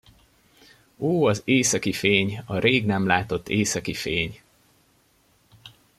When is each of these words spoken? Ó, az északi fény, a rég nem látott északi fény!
Ó, 0.97 1.25
az 1.25 1.41
északi 1.45 1.93
fény, 1.93 2.43
a 2.45 2.57
rég 2.59 2.85
nem 2.85 3.05
látott 3.05 3.49
északi 3.49 3.93
fény! 3.93 4.41